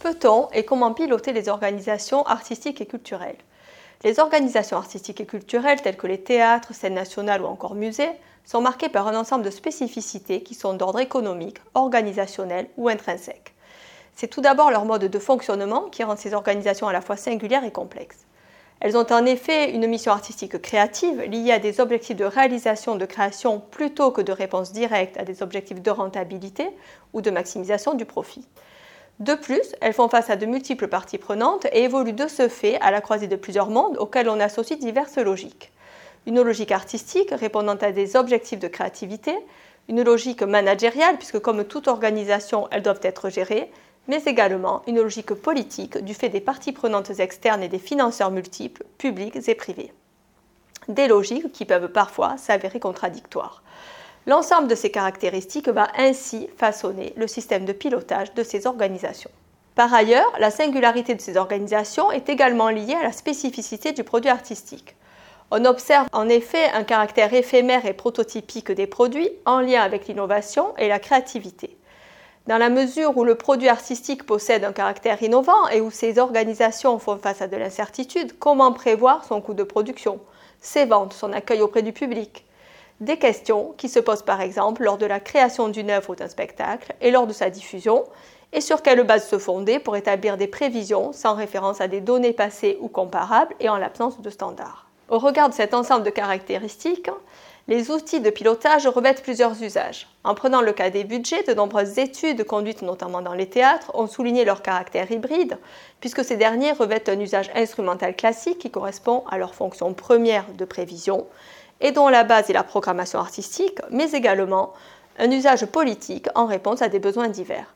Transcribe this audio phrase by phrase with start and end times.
[0.00, 3.36] Peut-on et comment piloter les organisations artistiques et culturelles?
[4.02, 8.08] Les organisations artistiques et culturelles telles que les théâtres, scènes nationales ou encore musées
[8.46, 13.52] sont marquées par un ensemble de spécificités qui sont d'ordre économique, organisationnel ou intrinsèque.
[14.16, 17.64] C'est tout d'abord leur mode de fonctionnement qui rend ces organisations à la fois singulières
[17.64, 18.24] et complexes.
[18.80, 23.04] Elles ont en effet une mission artistique créative liée à des objectifs de réalisation de
[23.04, 26.70] création plutôt que de réponse directe à des objectifs de rentabilité
[27.12, 28.48] ou de maximisation du profit.
[29.20, 32.80] De plus, elles font face à de multiples parties prenantes et évoluent de ce fait
[32.80, 35.72] à la croisée de plusieurs mondes auxquels on associe diverses logiques.
[36.26, 39.34] Une logique artistique répondant à des objectifs de créativité,
[39.88, 43.70] une logique managériale, puisque comme toute organisation, elles doivent être gérées,
[44.08, 48.84] mais également une logique politique du fait des parties prenantes externes et des financeurs multiples,
[48.96, 49.92] publics et privés.
[50.88, 53.62] Des logiques qui peuvent parfois s'avérer contradictoires.
[54.26, 59.30] L'ensemble de ces caractéristiques va ainsi façonner le système de pilotage de ces organisations.
[59.74, 64.30] Par ailleurs, la singularité de ces organisations est également liée à la spécificité du produit
[64.30, 64.94] artistique.
[65.50, 70.74] On observe en effet un caractère éphémère et prototypique des produits en lien avec l'innovation
[70.76, 71.76] et la créativité.
[72.46, 76.98] Dans la mesure où le produit artistique possède un caractère innovant et où ces organisations
[76.98, 80.20] font face à de l'incertitude, comment prévoir son coût de production,
[80.60, 82.44] ses ventes, son accueil auprès du public?
[83.00, 86.28] Des questions qui se posent par exemple lors de la création d'une œuvre ou d'un
[86.28, 88.04] spectacle et lors de sa diffusion,
[88.52, 92.34] et sur quelle base se fonder pour établir des prévisions sans référence à des données
[92.34, 94.86] passées ou comparables et en l'absence de standards.
[95.08, 97.10] Au regard de cet ensemble de caractéristiques,
[97.68, 100.08] les outils de pilotage revêtent plusieurs usages.
[100.24, 104.08] En prenant le cas des budgets, de nombreuses études conduites notamment dans les théâtres ont
[104.08, 105.56] souligné leur caractère hybride,
[106.00, 110.64] puisque ces derniers revêtent un usage instrumental classique qui correspond à leur fonction première de
[110.64, 111.26] prévision,
[111.80, 114.72] et dont la base est la programmation artistique, mais également
[115.18, 117.74] un usage politique en réponse à des besoins divers.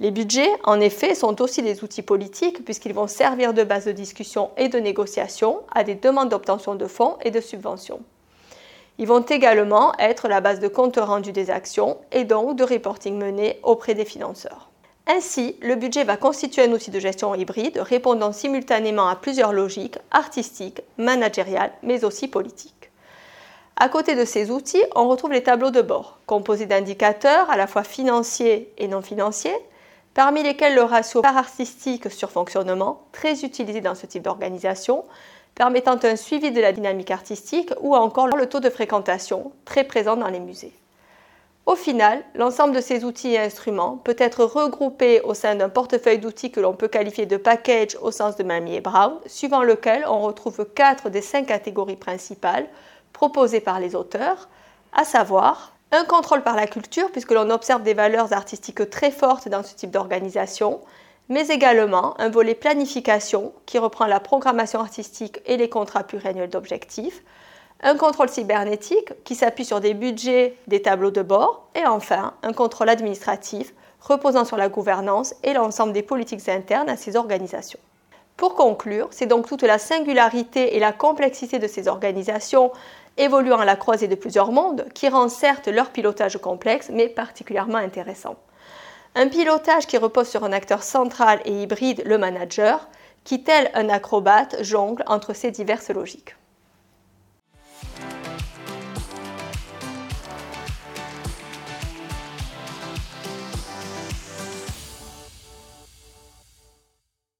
[0.00, 3.92] Les budgets, en effet, sont aussi des outils politiques puisqu'ils vont servir de base de
[3.92, 8.00] discussion et de négociation à des demandes d'obtention de fonds et de subventions.
[8.98, 13.16] Ils vont également être la base de compte rendu des actions et donc de reporting
[13.16, 14.68] mené auprès des financeurs.
[15.08, 19.98] Ainsi, le budget va constituer un outil de gestion hybride répondant simultanément à plusieurs logiques
[20.10, 22.77] artistiques, managériales, mais aussi politiques.
[23.80, 27.68] À côté de ces outils, on retrouve les tableaux de bord, composés d'indicateurs à la
[27.68, 29.54] fois financiers et non financiers,
[30.14, 35.04] parmi lesquels le ratio par artistique sur fonctionnement, très utilisé dans ce type d'organisation,
[35.54, 40.16] permettant un suivi de la dynamique artistique ou encore le taux de fréquentation, très présent
[40.16, 40.72] dans les musées.
[41.64, 46.18] Au final, l'ensemble de ces outils et instruments peut être regroupé au sein d'un portefeuille
[46.18, 50.04] d'outils que l'on peut qualifier de package au sens de Mamie et Brown, suivant lequel
[50.08, 52.66] on retrouve quatre des cinq catégories principales
[53.18, 54.48] proposées par les auteurs,
[54.92, 59.48] à savoir un contrôle par la culture, puisque l'on observe des valeurs artistiques très fortes
[59.48, 60.80] dans ce type d'organisation,
[61.28, 67.24] mais également un volet planification qui reprend la programmation artistique et les contrats pluriannuels d'objectifs,
[67.82, 72.52] un contrôle cybernétique qui s'appuie sur des budgets, des tableaux de bord, et enfin un
[72.52, 77.80] contrôle administratif reposant sur la gouvernance et l'ensemble des politiques internes à ces organisations.
[78.38, 82.70] Pour conclure, c'est donc toute la singularité et la complexité de ces organisations
[83.18, 87.78] évoluant à la croisée de plusieurs mondes qui rend certes leur pilotage complexe, mais particulièrement
[87.78, 88.36] intéressant.
[89.14, 92.88] Un pilotage qui repose sur un acteur central et hybride, le manager,
[93.24, 96.37] qui tel un acrobate jongle entre ces diverses logiques.